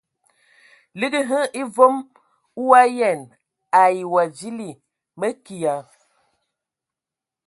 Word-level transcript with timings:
Liigi 0.99 1.21
hm 1.29 1.45
e 1.59 1.61
vom 1.75 1.95
o 2.61 2.63
ayǝan 2.81 3.21
ai 3.81 3.97
wa 4.13 4.23
vili. 4.37 4.71
Mǝ 5.19 5.27
ke 5.43 5.55
ya! 5.63 5.75